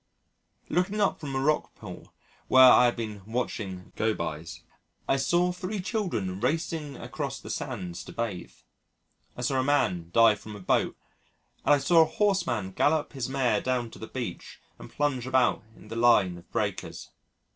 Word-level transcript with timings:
_Looking 0.75 0.99
up 0.99 1.19
from 1.19 1.35
a 1.35 1.39
rockpool, 1.39 2.07
where 2.47 2.71
I 2.71 2.85
had 2.85 2.95
been 2.95 3.21
watching 3.27 3.91
Gobies, 3.95 4.63
I 5.07 5.17
saw 5.17 5.51
three 5.51 5.79
children 5.79 6.39
racing 6.39 6.95
across 6.97 7.39
the 7.39 7.51
sands 7.51 8.03
to 8.05 8.11
bathe, 8.11 8.53
I 9.37 9.41
saw 9.41 9.59
a 9.59 9.63
man 9.63 10.09
dive 10.11 10.39
from 10.39 10.55
a 10.55 10.59
boat, 10.59 10.97
and 11.63 11.75
I 11.75 11.77
saw 11.77 12.01
a 12.01 12.05
horse 12.05 12.47
man 12.47 12.71
gallop 12.71 13.13
his 13.13 13.29
mare 13.29 13.61
down 13.61 13.91
to 13.91 13.99
the 13.99 14.07
beach 14.07 14.59
and 14.79 14.89
plunge 14.91 15.27
about 15.27 15.61
in 15.75 15.89
the 15.89 15.95
line 15.95 16.35
of 16.35 16.51
breakers. 16.51 17.11